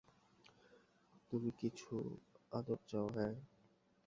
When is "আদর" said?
2.51-2.79